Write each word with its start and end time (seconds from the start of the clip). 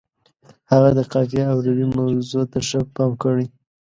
هغه 0.71 0.89
د 0.97 0.99
قافیې 1.11 1.43
او 1.51 1.57
روي 1.65 1.85
موضوع 1.97 2.43
ته 2.51 2.59
ښه 2.67 2.79
پام 2.95 3.11
کړی. 3.23 3.45